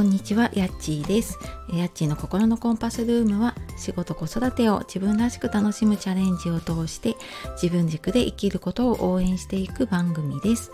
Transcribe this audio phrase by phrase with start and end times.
[0.00, 1.38] こんにちは、やっちーです。
[1.74, 7.16] やっちーの心のコンパスルームは仕事子育てを自分らしく楽しむチャレンジを通して
[7.60, 10.72] 自分軸で生きることを応援していく番組です。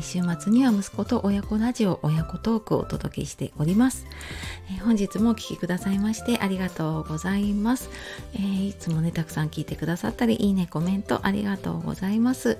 [0.00, 4.08] 週末には息子と親子ラジオ親子トークをお届けしております。
[4.84, 7.90] 本日もお聴きくださいましてありがとうございます。
[8.34, 12.58] え、いつもね、たくさん聞いてくださったり、いいね、コメントありがとうございます。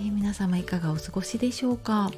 [0.00, 2.10] え、皆様いかがお過ごしでしょうか？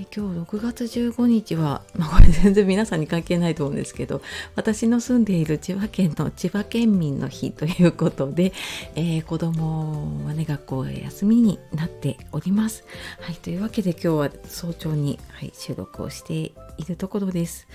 [0.00, 4.22] え今日6月15日は、まあ、これ全然皆さんに関係ないと思うんですけど
[4.56, 8.52] 私の住んでいる千葉県の千葉県民の日ということで、
[8.94, 12.84] えー、子供はね学校へ休みになっております。
[13.20, 16.54] はい、というわけで今日は早朝に、はい、収録をしてい
[16.88, 17.68] るところです。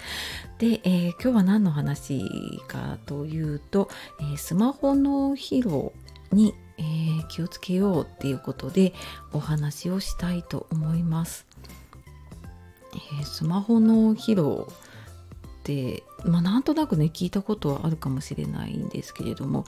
[0.57, 2.21] で、えー、今日は何の話
[2.67, 3.87] かというと、
[4.19, 5.93] えー、スマホの疲労
[6.31, 6.83] に、え、
[7.29, 8.93] 気をつけようっていうことで
[9.31, 11.45] お話をしたいと思います。
[12.95, 19.65] えー、スマホの疲労って、まあ、なんとなくね聞いたことはあるかもしれないんですけれども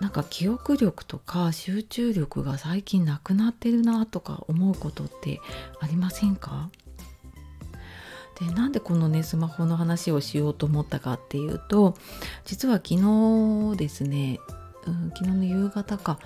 [0.00, 5.40] なんか記憶力とか集中力が最近なくなってるなとか思うことって
[5.80, 6.70] ありませんか？
[8.38, 11.96] でなんでこのねスマホの話をしようと思ったかっていうと
[12.44, 14.38] 実は昨日ですね、
[14.86, 16.20] うん、昨日の夕方か、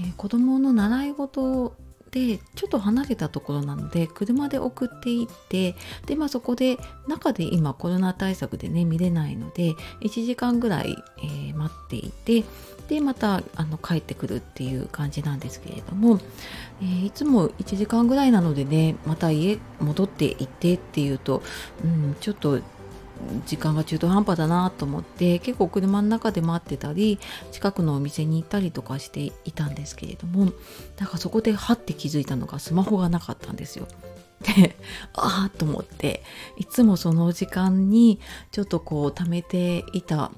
[0.00, 1.74] えー、子供の習い事
[2.10, 12.44] でちょっと離れたところなので車で送っていってで、まあ、そこで中で今コロナ対策でね見れないので1時間ぐらい、えー、待っていて
[12.88, 16.18] でまたあの帰ってくるっていう感じなんですけれども、
[16.80, 21.42] えー、いつも1時間ぐらいなのでねまた家戻って行ってっていうと、
[21.84, 22.60] うん、ちょっと
[23.46, 27.18] 時間が中途半端だなと思って結構車の中で待ってたり
[27.52, 30.52] 近くのお店に行ったりとかしていたんですけれども
[30.98, 33.86] なんかそこではって気づいたのがスマホがなかったんですよ。
[34.56, 34.76] で
[35.14, 36.22] ああと思って
[36.56, 38.20] いつもその時間に
[38.52, 40.30] ちょっとこう貯めていた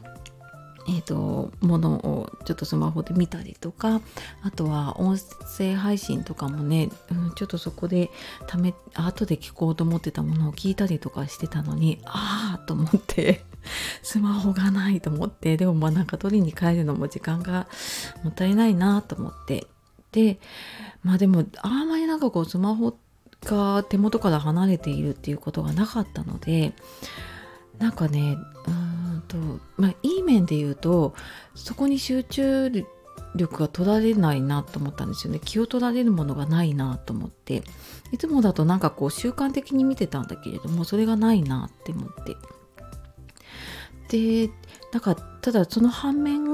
[0.90, 4.00] えーと、ものをちょっとスマホで見たりとか
[4.42, 5.16] あとは音
[5.56, 8.10] 声配信とかもね、うん、ちょっとそこで
[8.48, 13.44] ため後で聞こうと思ってたものを聞いたりとかしてたのにああと思って
[14.02, 17.68] スマホがないと思ってでもまあなんか取りに帰るのも時間が
[18.24, 19.66] もったいないなと思って。
[20.10, 20.40] で
[21.04, 22.96] まあでもあんまりなんかこうスマホ
[23.42, 26.72] が手元から離れているっていうことがなかったので
[27.78, 28.36] なんかね
[28.66, 28.89] うん
[29.30, 29.36] と
[29.76, 31.14] まあいい面で言うと
[31.54, 32.70] そこに集中
[33.36, 35.40] 力が取られないなと思ったんですよね。
[35.44, 37.62] 気を取られるものがないなと思って。
[38.12, 42.36] いつもだとなんかこう習慣的に見てたんだけれどもそれがないなって思って。
[44.08, 44.50] で
[44.92, 46.44] なんかただその反面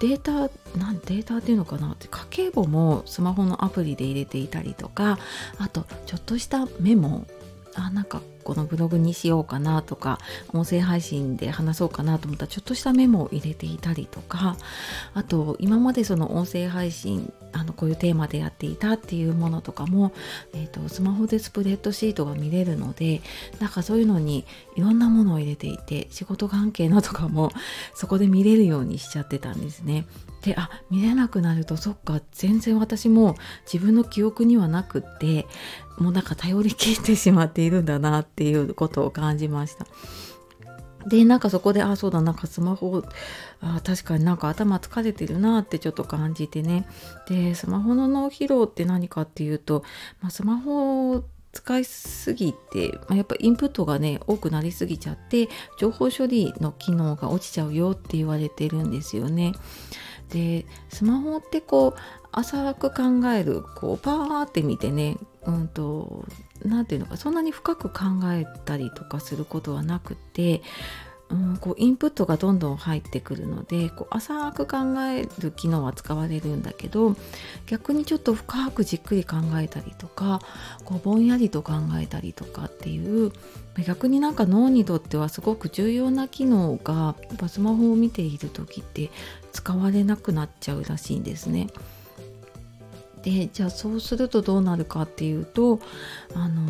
[0.00, 0.32] データ
[0.78, 1.92] なんデータっていうのかな？
[1.92, 5.18] って家計簿もスマホのアプリで入れていたりとか
[5.58, 7.26] あとちょっとしたメモ。
[7.74, 10.20] あなんかこのブログにしようかなとか
[10.52, 14.56] 音声配信で話そうかなと思ったらちょっとしたメモを入れていたりとか
[15.14, 20.12] あと今までその音声配信あのこういうテーマでやっていたっていうものとかも、
[20.52, 23.20] えーと、スマホでスプレッドシートが見れるので
[23.58, 24.44] なんかそういうのに
[24.76, 27.50] いろんなものを入れていて仕事関係のとかも
[27.94, 30.06] そこで見れるようにしちゃってたんですね。
[30.42, 33.34] であ見れなくなるとそっか全然私も
[33.70, 35.46] 自分の記憶にはなくって
[35.98, 39.86] もうなんか頼りきってしまっているんだなってていうことを感じました。
[41.06, 43.02] でなんかそこであそうだなんかスマホ
[43.60, 46.86] あ確かになんか頭疲れてるなってちょっと感じてね
[47.28, 49.84] でスマホの脳疲労って何かっていうと、
[50.20, 55.48] まあ、スマホを使いすぎて、まあ、やっぱインプットがね多くなりすぎちゃって
[55.78, 59.52] 情報処理の機能が落ちちゃうよって言われてるんですよね。
[60.28, 61.98] でスマホってこう
[62.32, 66.26] 浅く考えるこうパーって見てねうんと
[66.64, 70.62] 何て言うのかそんなに深く考えたりとかすることはなくて、
[71.30, 77.16] うん、こうインプットがどんどん入ってくるのでこう浅く考える機能は使われるんだけど
[77.66, 80.40] 逆にちょっと深くじっくり考えたりとか
[80.84, 83.32] こうぼんやりと考えたりとかっていう
[83.84, 89.10] 逆になんか脳にとってはすごく重要な機能がやっぱスマホを見ている時って
[89.52, 91.68] 使われなくなっちゃうらしいんですね。
[93.26, 95.80] でじゃあそうするとどうなるかっていうと
[96.32, 96.62] あの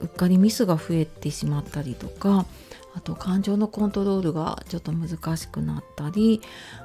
[0.00, 2.46] うっかりミスが増えてしまったりとか
[2.94, 6.42] あと感情のコントロールがちょっと難しくなったり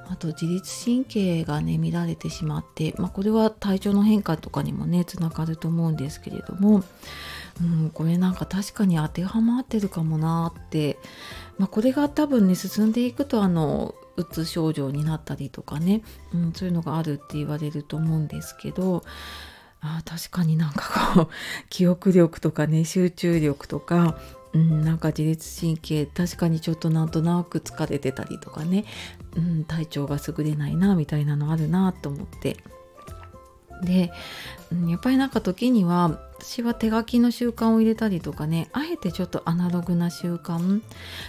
[0.10, 6.84] あと自律神経がね乱れてしまって、まあ、これは体調の変化とかにもねつながると思うんですけれども、
[7.60, 11.00] うん、これなんか確かに当てはまってるかもなって、
[11.58, 16.04] まあ、これが多分ね進んでいくとあのうつ症状になったりとかね、
[16.34, 19.04] うん、そういうのがあるって言われると思うんですけど。
[19.80, 21.28] あ確かになんかこう
[21.70, 24.18] 記憶力とかね集中力とか、
[24.54, 28.86] うん、なんか自律神経確かにちょっとなんとなく疲れてたりとかね、
[29.36, 32.58] うん、体調が優れないなみたいなのあるなと思って。
[33.84, 34.12] で、
[34.72, 40.82] うん、やっぱりなんか時には私は手書きの習慣を入れたりとかねあえてちょっとアナログな習慣。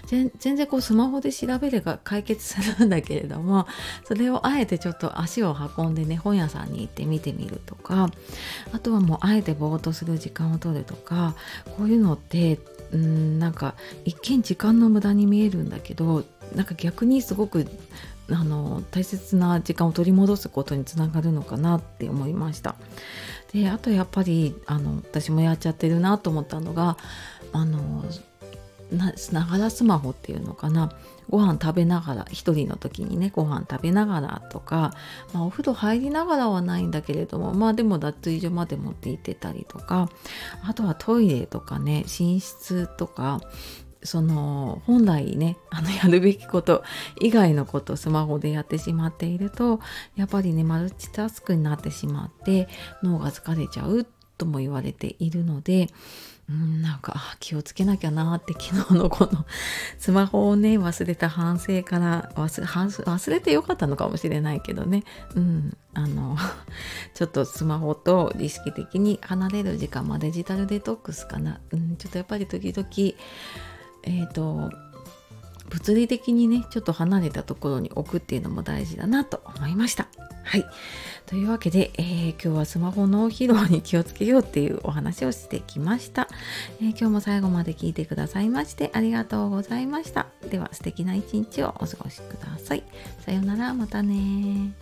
[0.07, 3.67] 全然こうスマホで調べれば解決するんだけれども
[4.05, 8.11] それをあえてちょっと足を運んでね本屋さんに行って見てみるとか
[8.73, 11.35] あとはもうあえてぼーっとする時間を取るとか
[11.77, 12.59] こういうのって
[12.93, 13.75] うんなんか
[14.05, 16.25] 一見時間の無駄に見えるんだけど
[16.55, 17.67] なんか逆にすごく
[18.31, 22.75] あの大切な時間を取り戻すことにつながるのかなって思いました。
[23.53, 26.99] であとやっぱりあの私もやっちゃってるなと思ったのが
[27.53, 28.05] あの
[28.91, 30.93] ながらスマホっていうのかな
[31.29, 34.95] ご飯食べながら一人の時にねご飯食べながらとか、
[35.35, 40.09] まあ、お風呂入りながらはないんだけれどもまあでも脱衣所まで持って行ってたりとか
[40.63, 43.41] あとはトイレとかね寝室とか
[44.03, 46.85] その本来ね あのやるべきこと
[47.21, 49.81] 以外のことスマホでやってしまっていると
[50.17, 52.69] やっぱりねマルチタスクになってしまって
[53.03, 54.07] 脳が疲れちゃう
[54.37, 55.89] とも言われているので
[56.49, 59.45] うんなんか気をつけなきゃなって昨日のこの
[59.99, 65.05] スマホをね忘れた反省から忘れてよかったのかもしれないけどね。
[65.35, 66.37] うんあの
[67.13, 72.89] ちょっとスマホと意識的に離れる時間、まデジタルデトックスかな、うん、ちょっとやっぱり時々
[74.05, 74.71] えっ、ー、と
[75.71, 80.09] 物理的にねちょっと離れたところに置くっていうのも大事だなと思いました。
[80.45, 80.65] はい
[81.27, 86.27] というわけで、えー、今日はスマホの疲労に気をつけようっていうお話をしてきました、
[86.81, 90.29] えー、今日も最後まで聞いてくださいましてありがとうございました。
[90.51, 92.85] では素敵な一日をお過ごしください。
[93.21, 94.73] さようならまたね